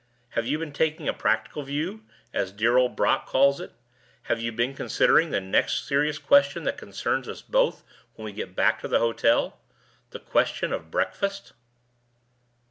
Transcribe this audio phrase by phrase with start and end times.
[0.29, 2.03] Have you been taking a practical view?
[2.33, 3.73] as dear old Brock calls it.
[4.23, 7.83] Have you been considering the next serious question that concerns us both
[8.15, 9.59] when we get back to the hotel
[10.09, 11.53] the question of breakfast?"